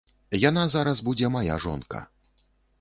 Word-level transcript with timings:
Яна 0.49 0.63
зараз 0.75 1.03
будзе 1.09 1.31
мая 1.37 1.61
жонка. 1.69 2.05